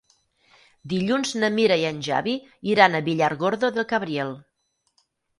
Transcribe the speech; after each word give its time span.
Dilluns 0.93 1.33
na 1.41 1.49
Mira 1.57 1.75
i 1.81 1.83
en 1.89 1.99
Xavi 2.07 2.33
iran 2.69 2.97
a 2.97 3.01
Villargordo 3.09 3.69
del 3.75 3.87
Cabriel. 3.93 4.33